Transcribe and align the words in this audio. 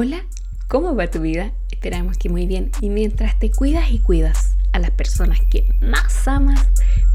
Hola, 0.00 0.24
¿cómo 0.68 0.94
va 0.94 1.10
tu 1.10 1.20
vida? 1.20 1.50
Esperamos 1.72 2.18
que 2.18 2.28
muy 2.28 2.46
bien. 2.46 2.70
Y 2.80 2.88
mientras 2.88 3.36
te 3.36 3.50
cuidas 3.50 3.90
y 3.90 3.98
cuidas 3.98 4.54
a 4.72 4.78
las 4.78 4.92
personas 4.92 5.40
que 5.50 5.74
más 5.80 6.28
amas, 6.28 6.68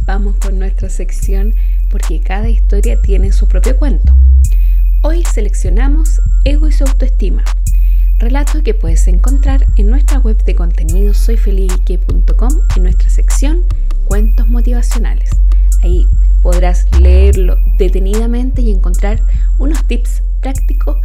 vamos 0.05 0.35
con 0.35 0.59
nuestra 0.59 0.89
sección 0.89 1.55
porque 1.89 2.19
cada 2.19 2.49
historia 2.49 3.01
tiene 3.01 3.31
su 3.31 3.47
propio 3.47 3.77
cuento. 3.77 4.13
Hoy 5.01 5.23
seleccionamos 5.23 6.19
Ego 6.43 6.67
y 6.67 6.73
su 6.73 6.83
autoestima, 6.83 7.45
relato 8.19 8.61
que 8.63 8.73
puedes 8.73 9.07
encontrar 9.07 9.65
en 9.77 9.89
nuestra 9.89 10.19
web 10.19 10.43
de 10.43 10.53
contenido 10.53 11.13
soyfelique.com 11.13 12.51
en 12.75 12.83
nuestra 12.83 13.09
sección 13.09 13.63
Cuentos 14.09 14.49
motivacionales. 14.49 15.29
Ahí 15.83 16.05
podrás 16.41 16.85
leerlo 16.99 17.55
detenidamente 17.77 18.61
y 18.61 18.71
encontrar 18.71 19.21
unos 19.57 19.87
tips 19.87 20.21
prácticos 20.41 20.97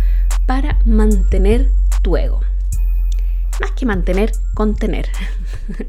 para 0.48 0.78
mantener 0.86 1.70
tu 2.02 2.16
ego. 2.16 2.40
Más 3.60 3.70
que 3.72 3.84
mantener, 3.84 4.32
contener. 4.54 5.06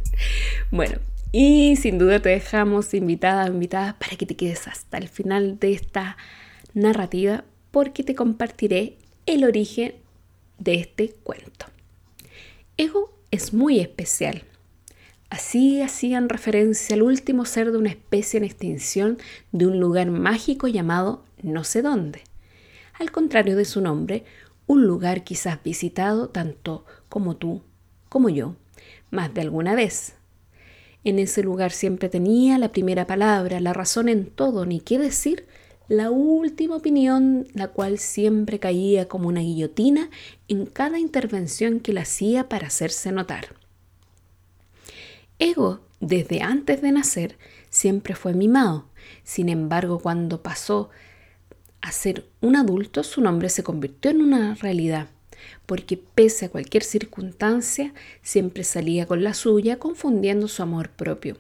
bueno, 0.72 0.98
y 1.32 1.78
sin 1.78 1.98
duda 1.98 2.22
te 2.22 2.28
dejamos 2.28 2.94
invitada, 2.94 3.48
invitada 3.48 3.98
para 3.98 4.18
que 4.18 4.26
te 4.26 4.36
quedes 4.36 4.68
hasta 4.68 4.98
el 4.98 5.08
final 5.08 5.60
de 5.60 5.72
esta 5.72 6.18
narrativa 6.74 7.46
porque 7.72 8.04
te 8.04 8.16
compartiré 8.16 8.98
el 9.26 9.46
origen 9.46 9.96
de 10.58 10.76
este 10.76 11.16
cuento. 11.24 11.68
Ego 12.76 13.18
es 13.32 13.54
muy 13.54 13.80
especial. 13.80 14.44
Así 15.30 15.82
hacían 15.82 16.28
referencia 16.28 16.96
al 16.96 17.04
último 17.04 17.46
ser 17.46 17.72
de 17.72 17.78
una 17.78 17.92
especie 17.92 18.40
en 18.40 18.44
extinción 18.44 19.20
de 19.54 19.68
un 19.68 19.80
lugar 19.80 20.12
mágico 20.12 20.68
llamado 20.68 21.24
no 21.42 21.64
sé 21.64 21.82
dónde. 21.82 22.24
Al 23.00 23.12
contrario 23.12 23.56
de 23.56 23.64
su 23.64 23.80
nombre, 23.80 24.26
un 24.70 24.86
lugar 24.86 25.24
quizás 25.24 25.64
visitado 25.64 26.30
tanto 26.30 26.86
como 27.10 27.36
tú, 27.38 27.64
como 28.08 28.30
yo, 28.30 28.56
más 29.10 29.34
de 29.34 29.42
alguna 29.42 29.74
vez. 29.74 30.14
En 31.04 31.18
ese 31.18 31.42
lugar 31.42 31.72
siempre 31.72 32.08
tenía 32.08 32.60
la 32.60 32.72
primera 32.72 33.08
palabra, 33.08 33.60
la 33.62 33.74
razón 33.74 34.10
en 34.10 34.28
todo, 34.28 34.68
ni 34.68 34.80
qué 34.80 35.00
decir, 35.00 35.48
la 35.88 36.12
última 36.12 36.76
opinión, 36.76 37.48
la 37.56 37.70
cual 37.70 37.98
siempre 37.98 38.60
caía 38.60 39.08
como 39.08 39.28
una 39.28 39.42
guillotina 39.42 40.12
en 40.48 40.68
cada 40.68 41.00
intervención 41.00 41.80
que 41.80 41.92
le 41.92 42.02
hacía 42.02 42.48
para 42.48 42.68
hacerse 42.68 43.12
notar. 43.12 43.56
Ego, 45.40 45.80
desde 46.00 46.44
antes 46.44 46.84
de 46.84 46.92
nacer, 46.92 47.40
siempre 47.72 48.14
fue 48.14 48.36
mimado. 48.36 48.86
Sin 49.24 49.50
embargo, 49.50 49.98
cuando 49.98 50.44
pasó 50.44 50.92
a 51.82 51.92
ser 51.92 52.26
un 52.42 52.56
adulto, 52.56 53.04
su 53.04 53.22
nombre 53.22 53.50
se 53.50 53.64
convirtió 53.64 54.12
en 54.12 54.22
una 54.22 54.56
realidad, 54.56 55.08
porque 55.66 55.98
pese 55.98 56.46
a 56.46 56.50
cualquier 56.50 56.84
circunstancia, 56.84 57.94
siempre 58.22 58.64
salía 58.64 59.06
con 59.06 59.24
la 59.24 59.34
suya, 59.34 59.80
confundiendo 59.80 60.48
su 60.48 60.62
amor 60.62 60.90
propio. 60.90 61.38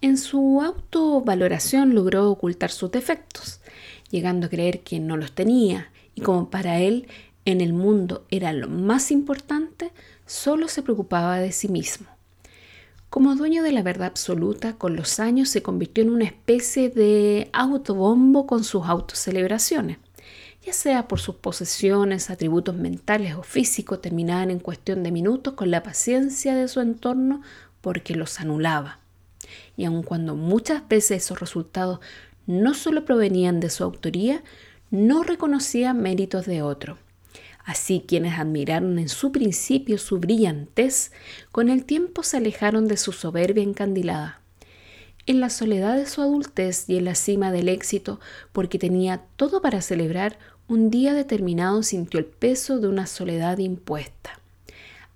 En 0.00 0.16
su 0.16 0.62
autovaloración 0.62 1.94
logró 1.94 2.30
ocultar 2.30 2.70
sus 2.70 2.90
defectos, 2.90 3.60
llegando 4.10 4.46
a 4.46 4.50
creer 4.50 4.80
que 4.80 4.98
no 4.98 5.16
los 5.16 5.32
tenía, 5.32 5.90
y 6.14 6.22
como 6.22 6.50
para 6.50 6.80
él 6.80 7.06
en 7.44 7.60
el 7.60 7.72
mundo 7.72 8.24
era 8.30 8.52
lo 8.52 8.68
más 8.68 9.10
importante, 9.10 9.92
solo 10.26 10.68
se 10.68 10.82
preocupaba 10.82 11.38
de 11.38 11.52
sí 11.52 11.68
mismo. 11.68 12.06
Como 13.10 13.34
dueño 13.34 13.64
de 13.64 13.72
la 13.72 13.82
verdad 13.82 14.06
absoluta, 14.06 14.74
con 14.74 14.94
los 14.94 15.18
años 15.18 15.48
se 15.48 15.64
convirtió 15.64 16.04
en 16.04 16.10
una 16.10 16.26
especie 16.26 16.90
de 16.90 17.50
autobombo 17.52 18.46
con 18.46 18.62
sus 18.62 18.86
autocelebraciones. 18.86 19.98
Ya 20.64 20.72
sea 20.72 21.08
por 21.08 21.18
sus 21.18 21.34
posesiones, 21.34 22.30
atributos 22.30 22.76
mentales 22.76 23.34
o 23.34 23.42
físicos, 23.42 24.00
terminaban 24.00 24.52
en 24.52 24.60
cuestión 24.60 25.02
de 25.02 25.10
minutos 25.10 25.54
con 25.54 25.72
la 25.72 25.82
paciencia 25.82 26.54
de 26.54 26.68
su 26.68 26.80
entorno 26.80 27.42
porque 27.80 28.14
los 28.14 28.38
anulaba. 28.38 29.00
Y 29.76 29.86
aun 29.86 30.04
cuando 30.04 30.36
muchas 30.36 30.86
veces 30.88 31.24
esos 31.24 31.40
resultados 31.40 31.98
no 32.46 32.74
solo 32.74 33.04
provenían 33.04 33.58
de 33.58 33.70
su 33.70 33.82
autoría, 33.82 34.44
no 34.92 35.24
reconocía 35.24 35.94
méritos 35.94 36.46
de 36.46 36.62
otro. 36.62 36.96
Así 37.64 38.04
quienes 38.06 38.38
admiraron 38.38 38.98
en 38.98 39.08
su 39.08 39.32
principio 39.32 39.98
su 39.98 40.18
brillantez, 40.18 41.12
con 41.52 41.68
el 41.68 41.84
tiempo 41.84 42.22
se 42.22 42.38
alejaron 42.38 42.88
de 42.88 42.96
su 42.96 43.12
soberbia 43.12 43.62
encandilada. 43.62 44.40
En 45.26 45.40
la 45.40 45.50
soledad 45.50 45.96
de 45.96 46.06
su 46.06 46.22
adultez 46.22 46.88
y 46.88 46.96
en 46.96 47.04
la 47.04 47.14
cima 47.14 47.52
del 47.52 47.68
éxito, 47.68 48.18
porque 48.52 48.78
tenía 48.78 49.22
todo 49.36 49.60
para 49.60 49.82
celebrar, 49.82 50.38
un 50.68 50.90
día 50.90 51.14
determinado 51.14 51.82
sintió 51.82 52.18
el 52.20 52.26
peso 52.26 52.78
de 52.78 52.88
una 52.88 53.06
soledad 53.06 53.58
impuesta. 53.58 54.40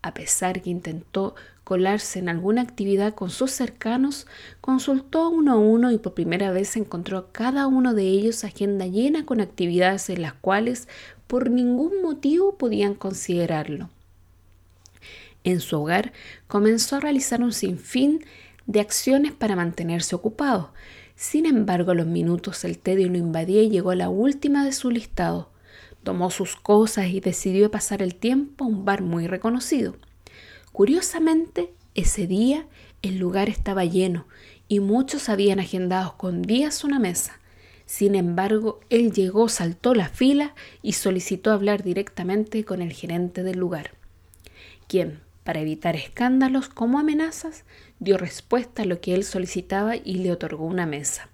A 0.03 0.13
pesar 0.13 0.61
que 0.61 0.69
intentó 0.69 1.35
colarse 1.65 2.19
en 2.19 2.29
alguna 2.29 2.61
actividad 2.61 3.15
con 3.15 3.31
sus 3.31 3.51
cercanos, 3.51 4.27
consultó 4.61 5.31
uno 5.31 5.53
a 5.53 5.57
uno 5.57 5.91
y 5.91 5.99
por 5.99 6.13
primera 6.13 6.53
vez 6.53 6.77
encontró 6.77 7.17
a 7.17 7.33
cada 7.33 7.67
uno 7.67 7.95
de 7.95 8.03
ellos 8.03 8.45
agenda 8.45 8.87
llena 8.87 9.25
con 9.25 9.41
actividades 9.41 10.11
en 10.11 10.21
las 10.21 10.35
cuales 10.35 10.89
por 11.27 11.51
ningún 11.51 12.03
motivo 12.03 12.57
podían 12.57 12.95
considerarlo. 12.95 13.91
En 15.45 15.61
su 15.61 15.81
hogar 15.81 16.13
comenzó 16.47 16.97
a 16.97 17.01
realizar 17.01 17.43
un 17.43 17.53
sinfín 17.53 18.25
de 18.67 18.81
acciones 18.81 19.33
para 19.33 19.57
mantenerse 19.57 20.15
ocupado. 20.15 20.73
Sin 21.17 21.47
embargo, 21.47 21.93
a 21.93 21.95
los 21.95 22.07
minutos 22.07 22.65
el 22.65 22.79
tedio 22.79 23.09
lo 23.09 23.19
invadía 23.19 23.63
y 23.63 23.71
llegó 23.71 23.91
a 23.91 23.97
la 23.97 24.09
última 24.09 24.65
de 24.65 24.73
su 24.73 24.91
listado. 24.91 25.51
Tomó 26.03 26.31
sus 26.31 26.57
cosas 26.57 27.09
y 27.09 27.21
decidió 27.21 27.71
pasar 27.71 28.03
el 28.03 28.15
tiempo 28.15 28.65
a 28.65 28.69
un 28.69 28.85
bar 28.85 29.03
muy 29.03 29.27
reconocido. 29.27 29.97
Curiosamente, 30.73 31.73
ese 31.95 32.27
día 32.27 32.67
el 33.03 33.19
lugar 33.19 33.49
estaba 33.49 33.85
lleno 33.85 34.27
y 34.67 34.81
muchos 34.81 35.29
habían 35.29 35.61
agendado 35.61 36.17
con 36.17 36.43
días 36.43 36.85
una 36.85 36.99
mesa. 36.99 37.39
Sin 37.87 38.15
embargo, 38.15 38.81
él 38.91 39.13
llegó, 39.13 39.49
saltó 39.49 39.95
la 39.95 40.09
fila 40.09 40.55
y 40.83 40.95
solicitó 40.95 41.53
hablar 41.53 41.83
directamente 41.83 42.65
con 42.65 42.83
el 42.83 42.93
gerente 42.93 43.43
del 43.43 43.59
lugar, 43.59 43.93
quien, 44.89 45.21
para 45.45 45.61
evitar 45.61 45.95
escándalos 45.95 46.69
como 46.69 46.99
amenazas, 46.99 47.65
dio 48.01 48.17
respuesta 48.17 48.83
a 48.83 48.87
lo 48.87 49.01
que 49.01 49.15
él 49.15 49.25
solicitaba 49.25 49.97
y 49.97 50.17
le 50.17 50.33
otorgó 50.33 50.65
una 50.65 50.87
mesa. 50.87 51.29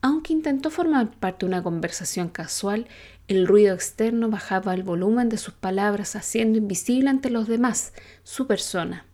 Aunque 0.00 0.32
intentó 0.32 0.70
formar 0.70 1.12
parte 1.12 1.46
de 1.46 1.52
una 1.52 1.62
conversación 1.62 2.28
casual, 2.28 2.88
el 3.28 3.46
ruido 3.46 3.74
externo 3.74 4.28
bajaba 4.28 4.74
el 4.74 4.82
volumen 4.82 5.28
de 5.28 5.36
sus 5.36 5.54
palabras, 5.54 6.16
haciendo 6.16 6.58
invisible 6.58 7.08
ante 7.08 7.30
los 7.30 7.46
demás 7.46 7.92
su 8.24 8.48
persona. 8.48 9.06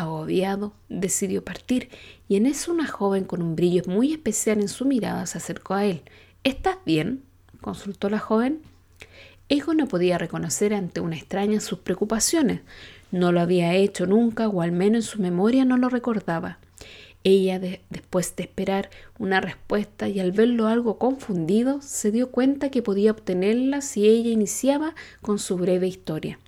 Agobiado, 0.00 0.74
decidió 0.90 1.42
partir 1.42 1.88
y 2.28 2.36
en 2.36 2.44
eso 2.44 2.70
una 2.70 2.86
joven 2.86 3.24
con 3.24 3.40
un 3.40 3.56
brillo 3.56 3.82
muy 3.86 4.12
especial 4.12 4.60
en 4.60 4.68
su 4.68 4.84
mirada 4.84 5.26
se 5.26 5.38
acercó 5.38 5.72
a 5.72 5.86
él. 5.86 6.02
¿Estás 6.44 6.76
bien? 6.84 7.22
consultó 7.62 8.10
la 8.10 8.18
joven. 8.18 8.60
Ego 9.48 9.72
no 9.72 9.88
podía 9.88 10.18
reconocer 10.18 10.74
ante 10.74 11.00
una 11.00 11.16
extraña 11.16 11.60
sus 11.60 11.78
preocupaciones. 11.78 12.60
No 13.10 13.32
lo 13.32 13.40
había 13.40 13.74
hecho 13.74 14.06
nunca 14.06 14.48
o 14.48 14.60
al 14.60 14.72
menos 14.72 15.06
en 15.06 15.10
su 15.10 15.22
memoria 15.22 15.64
no 15.64 15.78
lo 15.78 15.88
recordaba. 15.88 16.58
Ella, 17.24 17.58
después 17.58 18.36
de 18.36 18.42
esperar 18.44 18.90
una 19.18 19.40
respuesta 19.40 20.08
y 20.08 20.20
al 20.20 20.30
verlo 20.30 20.68
algo 20.68 20.98
confundido, 20.98 21.80
se 21.80 22.10
dio 22.10 22.30
cuenta 22.30 22.70
que 22.70 22.82
podía 22.82 23.12
obtenerla 23.12 23.80
si 23.80 24.06
ella 24.06 24.30
iniciaba 24.30 24.94
con 25.22 25.38
su 25.38 25.56
breve 25.56 25.88
historia. 25.88 26.38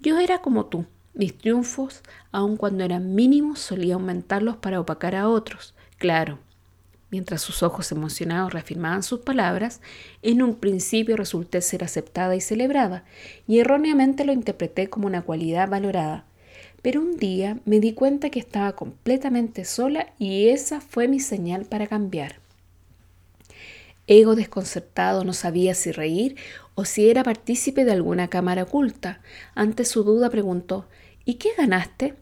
Yo 0.00 0.18
era 0.18 0.42
como 0.42 0.66
tú, 0.66 0.86
mis 1.14 1.36
triunfos, 1.36 2.02
aun 2.32 2.56
cuando 2.56 2.84
eran 2.84 3.14
mínimos, 3.14 3.60
solía 3.60 3.94
aumentarlos 3.94 4.56
para 4.56 4.80
opacar 4.80 5.14
a 5.14 5.28
otros. 5.28 5.74
Claro, 5.98 6.38
mientras 7.10 7.42
sus 7.42 7.62
ojos 7.62 7.92
emocionados 7.92 8.52
reafirmaban 8.52 9.04
sus 9.04 9.20
palabras, 9.20 9.80
en 10.22 10.42
un 10.42 10.56
principio 10.56 11.16
resulté 11.16 11.60
ser 11.60 11.84
aceptada 11.84 12.34
y 12.34 12.40
celebrada, 12.40 13.04
y 13.46 13.60
erróneamente 13.60 14.24
lo 14.24 14.32
interpreté 14.32 14.90
como 14.90 15.06
una 15.06 15.22
cualidad 15.22 15.68
valorada. 15.68 16.24
Pero 16.82 17.00
un 17.00 17.16
día 17.16 17.58
me 17.64 17.80
di 17.80 17.92
cuenta 17.92 18.30
que 18.30 18.40
estaba 18.40 18.72
completamente 18.72 19.64
sola 19.64 20.12
y 20.18 20.48
esa 20.48 20.80
fue 20.80 21.08
mi 21.08 21.20
señal 21.20 21.64
para 21.64 21.86
cambiar. 21.86 22.40
Ego 24.06 24.34
desconcertado 24.34 25.24
no 25.24 25.32
sabía 25.32 25.74
si 25.74 25.92
reír 25.92 26.36
o 26.74 26.84
si 26.84 27.08
era 27.08 27.22
partícipe 27.22 27.84
de 27.84 27.92
alguna 27.92 28.28
cámara 28.28 28.64
oculta. 28.64 29.20
Ante 29.54 29.84
su 29.86 30.04
duda 30.04 30.28
preguntó 30.28 30.86
¿Y 31.26 31.34
qué 31.34 31.50
ganaste? 31.56 32.14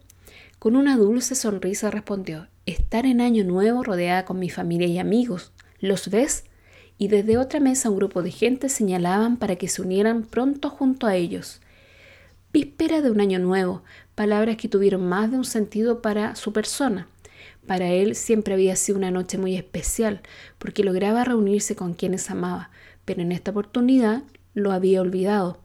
Con 0.61 0.77
una 0.77 0.97
dulce 0.97 1.35
sonrisa 1.35 1.91
respondió, 1.91 2.47
estar 2.67 3.05
en 3.05 3.21
año 3.21 3.43
nuevo 3.43 3.83
rodeada 3.83 4.25
con 4.25 4.39
mi 4.39 4.49
familia 4.49 4.87
y 4.87 5.01
amigos. 5.01 5.51
¿Los 5.81 6.09
ves? 6.09 6.45
Y 6.99 7.09
desde 7.09 7.37
otra 7.37 7.59
mesa 7.59 7.91
un 7.91 7.97
grupo 7.97 8.23
de 8.23 8.31
gente 8.31 8.69
señalaban 8.69 9.39
para 9.39 9.57
que 9.57 9.67
se 9.67 9.83
unieran 9.83 10.23
pronto 10.23 10.71
junto 10.71 11.09
a 11.09 11.17
ellos. 11.17 11.61
Víspera 12.53 13.01
de 13.01 13.11
un 13.11 13.21
año 13.21 13.41
nuevo, 13.41 13.83
palabras 14.15 14.57
que 14.57 14.69
tuvieron 14.69 15.05
más 15.09 15.33
de 15.33 15.39
un 15.39 15.45
sentido 15.45 16.01
para 16.01 16.37
su 16.37 16.53
persona. 16.53 17.09
Para 17.67 17.89
él 17.89 18.15
siempre 18.15 18.55
había 18.55 18.77
sido 18.77 18.99
una 18.99 19.11
noche 19.11 19.37
muy 19.37 19.57
especial, 19.57 20.21
porque 20.59 20.85
lograba 20.85 21.25
reunirse 21.25 21.75
con 21.75 21.95
quienes 21.95 22.31
amaba, 22.31 22.71
pero 23.05 23.21
en 23.23 23.33
esta 23.33 23.51
oportunidad 23.51 24.23
lo 24.55 24.71
había 24.71 25.01
olvidado. 25.01 25.59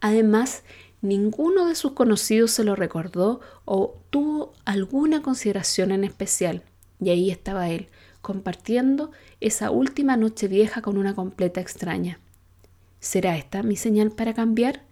Además, 0.00 0.62
ninguno 1.08 1.66
de 1.66 1.74
sus 1.74 1.92
conocidos 1.92 2.50
se 2.50 2.64
lo 2.64 2.76
recordó 2.76 3.40
o 3.64 3.96
tuvo 4.10 4.52
alguna 4.64 5.22
consideración 5.22 5.92
en 5.92 6.04
especial. 6.04 6.62
Y 7.00 7.10
ahí 7.10 7.30
estaba 7.30 7.68
él, 7.68 7.88
compartiendo 8.22 9.10
esa 9.40 9.70
última 9.70 10.16
noche 10.16 10.48
vieja 10.48 10.82
con 10.82 10.96
una 10.96 11.14
completa 11.14 11.60
extraña. 11.60 12.18
¿Será 13.00 13.36
esta 13.36 13.62
mi 13.62 13.76
señal 13.76 14.10
para 14.10 14.34
cambiar? 14.34 14.82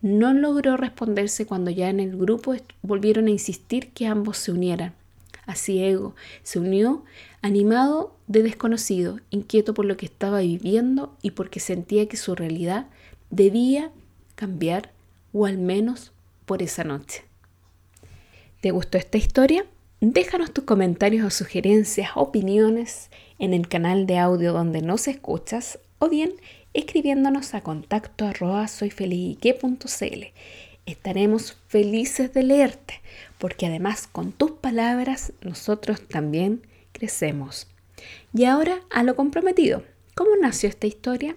No 0.00 0.32
logró 0.32 0.76
responderse 0.76 1.46
cuando 1.46 1.70
ya 1.70 1.88
en 1.88 1.98
el 1.98 2.16
grupo 2.16 2.54
volvieron 2.82 3.26
a 3.26 3.30
insistir 3.30 3.90
que 3.92 4.06
ambos 4.06 4.38
se 4.38 4.52
unieran. 4.52 4.94
Así 5.44 5.82
Ego 5.82 6.14
se 6.42 6.60
unió 6.60 7.04
animado 7.40 8.14
de 8.26 8.42
desconocido, 8.42 9.18
inquieto 9.30 9.72
por 9.72 9.86
lo 9.86 9.96
que 9.96 10.06
estaba 10.06 10.40
viviendo 10.40 11.16
y 11.22 11.30
porque 11.32 11.58
sentía 11.58 12.06
que 12.06 12.18
su 12.18 12.34
realidad 12.34 12.86
debía 13.30 13.90
cambiar 14.34 14.92
o 15.32 15.46
al 15.46 15.58
menos 15.58 16.12
por 16.46 16.62
esa 16.62 16.84
noche. 16.84 17.24
¿Te 18.60 18.70
gustó 18.70 18.98
esta 18.98 19.18
historia? 19.18 19.66
Déjanos 20.00 20.52
tus 20.52 20.64
comentarios 20.64 21.26
o 21.26 21.30
sugerencias, 21.30 22.10
opiniones 22.14 23.10
en 23.38 23.54
el 23.54 23.68
canal 23.68 24.06
de 24.06 24.18
audio 24.18 24.52
donde 24.52 24.82
nos 24.82 25.08
escuchas 25.08 25.78
o 25.98 26.08
bien 26.08 26.32
escribiéndonos 26.74 27.54
a 27.54 27.62
contacto. 27.62 28.30
Estaremos 30.86 31.58
felices 31.68 32.32
de 32.32 32.42
leerte 32.42 33.00
porque 33.38 33.66
además 33.66 34.06
con 34.06 34.32
tus 34.32 34.52
palabras 34.52 35.32
nosotros 35.42 36.00
también 36.08 36.62
crecemos. 36.92 37.66
Y 38.32 38.44
ahora 38.44 38.80
a 38.90 39.02
lo 39.02 39.16
comprometido. 39.16 39.82
¿Cómo 40.14 40.30
nació 40.40 40.68
esta 40.68 40.86
historia? 40.86 41.36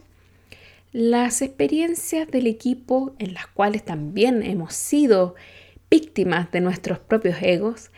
Las 0.94 1.42
experiencias 1.42 2.28
del 2.28 2.48
equipo 2.48 3.16
en 3.18 3.34
las 3.34 3.48
cuales 3.48 3.86
también 3.86 4.44
hemos 4.44 4.74
sido 4.74 5.36
víctimas 5.90 6.52
de 6.52 6.60
nuestros 6.60 7.00
propios 7.00 7.38
egos 7.42 7.92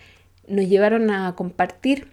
nos 0.48 0.70
llevaron 0.70 1.10
a 1.10 1.36
compartir 1.36 2.12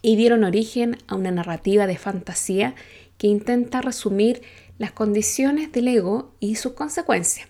y 0.00 0.14
dieron 0.14 0.44
origen 0.44 0.96
a 1.08 1.16
una 1.16 1.32
narrativa 1.32 1.88
de 1.88 1.98
fantasía 1.98 2.76
que 3.18 3.26
intenta 3.26 3.80
resumir 3.80 4.42
las 4.78 4.92
condiciones 4.92 5.72
del 5.72 5.88
ego 5.88 6.36
y 6.38 6.54
sus 6.54 6.74
consecuencias. 6.74 7.48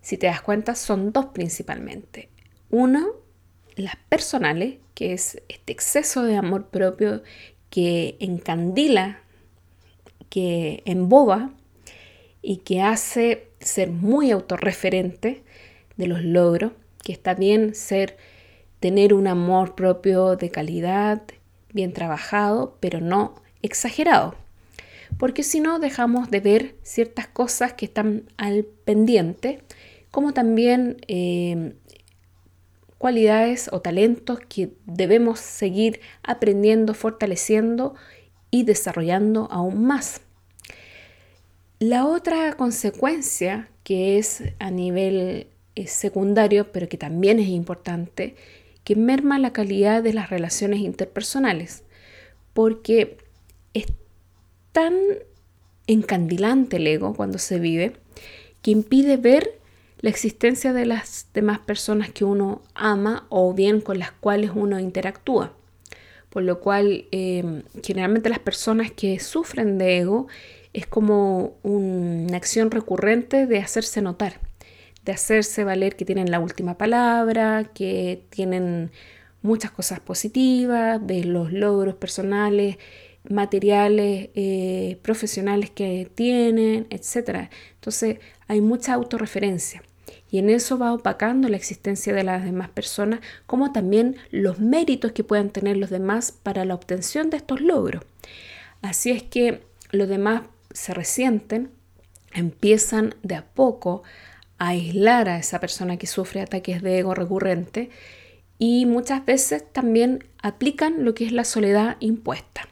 Si 0.00 0.16
te 0.16 0.28
das 0.28 0.42
cuenta, 0.42 0.76
son 0.76 1.12
dos 1.12 1.26
principalmente. 1.26 2.28
Una, 2.70 3.04
las 3.74 3.96
personales, 4.08 4.76
que 4.94 5.12
es 5.12 5.42
este 5.48 5.72
exceso 5.72 6.22
de 6.22 6.36
amor 6.36 6.68
propio 6.68 7.24
que 7.68 8.16
encandila, 8.20 9.18
que 10.28 10.84
emboba 10.84 11.50
y 12.44 12.58
que 12.58 12.82
hace 12.82 13.48
ser 13.58 13.90
muy 13.90 14.30
autorreferente 14.30 15.42
de 15.96 16.06
los 16.06 16.22
logros, 16.22 16.72
que 17.02 17.12
está 17.12 17.34
bien 17.34 17.74
ser 17.74 18.18
tener 18.80 19.14
un 19.14 19.26
amor 19.26 19.74
propio 19.74 20.36
de 20.36 20.50
calidad, 20.50 21.22
bien 21.72 21.94
trabajado, 21.94 22.76
pero 22.80 23.00
no 23.00 23.34
exagerado. 23.62 24.34
Porque 25.18 25.42
si 25.42 25.60
no 25.60 25.78
dejamos 25.78 26.30
de 26.30 26.40
ver 26.40 26.74
ciertas 26.82 27.26
cosas 27.26 27.72
que 27.72 27.86
están 27.86 28.24
al 28.36 28.64
pendiente, 28.84 29.62
como 30.10 30.34
también 30.34 30.98
eh, 31.08 31.74
cualidades 32.98 33.70
o 33.72 33.80
talentos 33.80 34.38
que 34.40 34.72
debemos 34.84 35.40
seguir 35.40 36.00
aprendiendo, 36.22 36.92
fortaleciendo 36.92 37.94
y 38.50 38.64
desarrollando 38.64 39.48
aún 39.50 39.86
más. 39.86 40.20
La 41.86 42.06
otra 42.06 42.54
consecuencia 42.54 43.68
que 43.82 44.16
es 44.16 44.42
a 44.58 44.70
nivel 44.70 45.48
eh, 45.74 45.86
secundario, 45.86 46.72
pero 46.72 46.88
que 46.88 46.96
también 46.96 47.38
es 47.38 47.48
importante, 47.48 48.36
que 48.84 48.96
merma 48.96 49.38
la 49.38 49.52
calidad 49.52 50.02
de 50.02 50.14
las 50.14 50.30
relaciones 50.30 50.80
interpersonales, 50.80 51.82
porque 52.54 53.18
es 53.74 53.84
tan 54.72 54.94
encandilante 55.86 56.78
el 56.78 56.86
ego 56.86 57.12
cuando 57.12 57.36
se 57.36 57.58
vive 57.58 57.92
que 58.62 58.70
impide 58.70 59.18
ver 59.18 59.60
la 60.00 60.08
existencia 60.08 60.72
de 60.72 60.86
las 60.86 61.26
demás 61.34 61.58
personas 61.58 62.08
que 62.08 62.24
uno 62.24 62.62
ama 62.74 63.26
o 63.28 63.52
bien 63.52 63.82
con 63.82 63.98
las 63.98 64.10
cuales 64.10 64.52
uno 64.54 64.80
interactúa. 64.80 65.52
Por 66.30 66.44
lo 66.44 66.60
cual, 66.60 67.04
em, 67.10 67.62
generalmente 67.82 68.30
las 68.30 68.38
personas 68.38 68.90
que 68.90 69.20
sufren 69.20 69.76
de 69.76 69.98
ego 69.98 70.28
es 70.74 70.86
como 70.86 71.56
una 71.62 72.36
acción 72.36 72.70
recurrente 72.70 73.46
de 73.46 73.58
hacerse 73.58 74.02
notar, 74.02 74.40
de 75.04 75.12
hacerse 75.12 75.64
valer 75.64 75.96
que 75.96 76.04
tienen 76.04 76.30
la 76.30 76.40
última 76.40 76.76
palabra, 76.76 77.70
que 77.72 78.26
tienen 78.28 78.90
muchas 79.40 79.70
cosas 79.70 80.00
positivas, 80.00 81.04
de 81.06 81.24
los 81.24 81.52
logros 81.52 81.94
personales, 81.94 82.76
materiales, 83.28 84.30
eh, 84.34 84.98
profesionales 85.02 85.70
que 85.70 86.10
tienen, 86.14 86.86
etc. 86.90 87.48
Entonces 87.74 88.18
hay 88.48 88.60
mucha 88.60 88.94
autorreferencia 88.94 89.82
y 90.30 90.38
en 90.38 90.50
eso 90.50 90.76
va 90.76 90.92
opacando 90.92 91.48
la 91.48 91.56
existencia 91.56 92.12
de 92.12 92.24
las 92.24 92.44
demás 92.44 92.68
personas, 92.68 93.20
como 93.46 93.72
también 93.72 94.16
los 94.32 94.58
méritos 94.58 95.12
que 95.12 95.22
puedan 95.22 95.50
tener 95.50 95.76
los 95.76 95.90
demás 95.90 96.32
para 96.32 96.64
la 96.64 96.74
obtención 96.74 97.30
de 97.30 97.36
estos 97.36 97.60
logros. 97.60 98.02
Así 98.82 99.12
es 99.12 99.22
que 99.22 99.62
los 99.92 100.08
demás 100.08 100.42
se 100.74 100.92
resienten, 100.92 101.70
empiezan 102.34 103.14
de 103.22 103.36
a 103.36 103.46
poco 103.46 104.02
a 104.58 104.68
aislar 104.68 105.30
a 105.30 105.38
esa 105.38 105.60
persona 105.60 105.96
que 105.96 106.06
sufre 106.06 106.42
ataques 106.42 106.82
de 106.82 106.98
ego 106.98 107.14
recurrente 107.14 107.90
y 108.58 108.84
muchas 108.84 109.24
veces 109.24 109.64
también 109.72 110.24
aplican 110.42 111.04
lo 111.04 111.14
que 111.14 111.24
es 111.24 111.32
la 111.32 111.44
soledad 111.44 111.96
impuesta, 112.00 112.68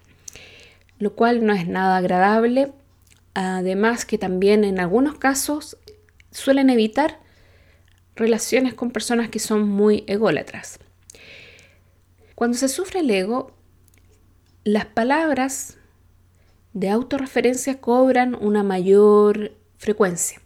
lo 0.99 1.15
cual 1.15 1.47
no 1.47 1.55
es 1.55 1.67
nada 1.67 1.97
agradable, 1.97 2.73
además 3.35 4.05
que 4.05 4.19
también 4.19 4.65
en 4.65 4.81
algunos 4.81 5.19
casos 5.19 5.79
suelen 6.31 6.71
evitar 6.71 7.21
relaciones 8.17 8.75
con 8.75 8.91
personas 8.91 9.29
que 9.29 9.39
son 9.39 9.69
muy 9.69 10.05
ególatras. 10.07 10.79
Cuando 12.35 12.59
se 12.59 12.69
sufre 12.69 13.01
el 13.01 13.11
ego, 13.11 13.53
las 14.65 14.87
palabras 14.87 15.79
de 16.73 16.89
autorreferencia 16.91 17.81
cobran 17.81 18.35
una 18.35 18.63
mayor 18.63 19.53
frecuencia. 19.79 20.41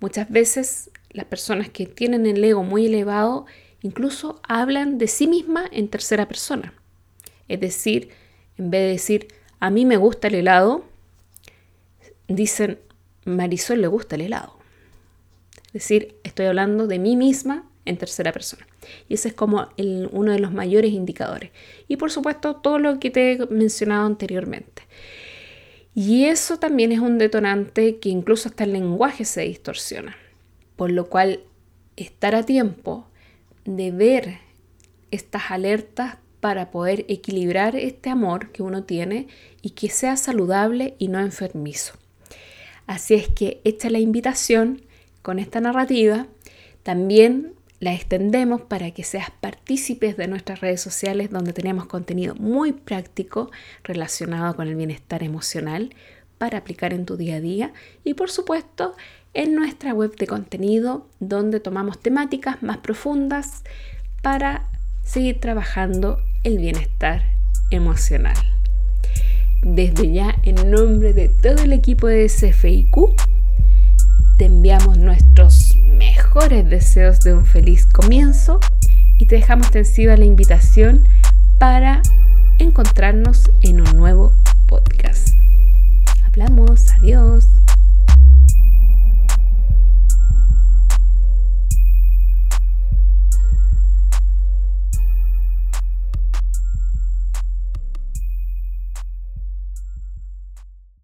Muchas 0.00 0.28
veces 0.30 0.90
las 1.10 1.26
personas 1.26 1.68
que 1.70 1.86
tienen 1.86 2.26
el 2.26 2.42
ego 2.44 2.62
muy 2.62 2.86
elevado 2.86 3.46
incluso 3.82 4.40
hablan 4.46 4.98
de 4.98 5.08
sí 5.08 5.26
misma 5.26 5.64
en 5.70 5.88
tercera 5.88 6.28
persona. 6.28 6.74
Es 7.48 7.60
decir, 7.60 8.10
en 8.58 8.70
vez 8.70 8.82
de 8.82 8.88
decir 8.88 9.28
a 9.60 9.70
mí 9.70 9.84
me 9.86 9.96
gusta 9.96 10.28
el 10.28 10.34
helado, 10.34 10.84
dicen 12.28 12.78
Marisol 13.24 13.80
le 13.80 13.86
gusta 13.86 14.16
el 14.16 14.22
helado 14.22 14.56
decir, 15.76 16.14
estoy 16.24 16.46
hablando 16.46 16.86
de 16.86 16.98
mí 16.98 17.16
misma 17.16 17.64
en 17.84 17.98
tercera 17.98 18.32
persona. 18.32 18.66
Y 19.08 19.14
ese 19.14 19.28
es 19.28 19.34
como 19.34 19.68
uno 19.76 20.32
de 20.32 20.38
los 20.38 20.52
mayores 20.52 20.92
indicadores. 20.92 21.50
Y 21.86 21.96
por 21.96 22.10
supuesto, 22.10 22.56
todo 22.56 22.78
lo 22.78 22.98
que 22.98 23.10
te 23.10 23.32
he 23.32 23.46
mencionado 23.46 24.06
anteriormente. 24.06 24.82
Y 25.98 26.26
eso 26.26 26.58
también 26.58 26.92
es 26.92 26.98
un 27.00 27.16
detonante 27.16 27.96
que 27.96 28.10
incluso 28.10 28.50
hasta 28.50 28.64
el 28.64 28.74
lenguaje 28.74 29.24
se 29.24 29.40
distorsiona. 29.40 30.14
Por 30.76 30.92
lo 30.92 31.06
cual, 31.08 31.40
estar 31.96 32.34
a 32.34 32.44
tiempo 32.44 33.06
de 33.64 33.92
ver 33.92 34.38
estas 35.10 35.50
alertas 35.50 36.18
para 36.40 36.70
poder 36.70 37.06
equilibrar 37.08 37.76
este 37.76 38.10
amor 38.10 38.52
que 38.52 38.62
uno 38.62 38.84
tiene 38.84 39.28
y 39.62 39.70
que 39.70 39.88
sea 39.88 40.18
saludable 40.18 40.96
y 40.98 41.08
no 41.08 41.18
enfermizo. 41.18 41.94
Así 42.86 43.14
es 43.14 43.28
que 43.28 43.62
echa 43.64 43.88
la 43.88 43.98
invitación 43.98 44.82
con 45.22 45.38
esta 45.38 45.60
narrativa, 45.62 46.26
también 46.82 47.54
la 47.80 47.92
extendemos 47.92 48.62
para 48.62 48.90
que 48.92 49.04
seas 49.04 49.30
partícipes 49.40 50.16
de 50.16 50.28
nuestras 50.28 50.60
redes 50.60 50.80
sociales 50.80 51.30
donde 51.30 51.52
tenemos 51.52 51.86
contenido 51.86 52.34
muy 52.36 52.72
práctico 52.72 53.50
relacionado 53.84 54.56
con 54.56 54.68
el 54.68 54.76
bienestar 54.76 55.22
emocional 55.22 55.94
para 56.38 56.58
aplicar 56.58 56.92
en 56.92 57.06
tu 57.06 57.16
día 57.16 57.36
a 57.36 57.40
día 57.40 57.72
y 58.04 58.14
por 58.14 58.30
supuesto 58.30 58.94
en 59.34 59.54
nuestra 59.54 59.92
web 59.92 60.16
de 60.16 60.26
contenido 60.26 61.06
donde 61.20 61.60
tomamos 61.60 61.98
temáticas 62.00 62.62
más 62.62 62.78
profundas 62.78 63.62
para 64.22 64.68
seguir 65.04 65.40
trabajando 65.40 66.18
el 66.42 66.58
bienestar 66.58 67.22
emocional. 67.70 68.36
Desde 69.62 70.12
ya, 70.12 70.36
en 70.42 70.70
nombre 70.70 71.12
de 71.12 71.28
todo 71.28 71.62
el 71.62 71.72
equipo 71.72 72.06
de 72.06 72.26
CFIQ, 72.26 72.96
te 74.38 74.44
enviamos 74.44 74.98
nuestros 74.98 75.65
mejores 75.86 76.68
deseos 76.68 77.20
de 77.20 77.34
un 77.34 77.46
feliz 77.46 77.86
comienzo 77.86 78.60
y 79.18 79.26
te 79.26 79.36
dejamos 79.36 79.70
tensiva 79.70 80.16
la 80.16 80.24
invitación 80.24 81.06
para 81.58 82.02
encontrarnos 82.58 83.50
en 83.62 83.80
un 83.80 83.96
nuevo 83.96 84.32
podcast. 84.66 85.28
Hablamos, 86.24 86.90
adiós. 86.92 87.55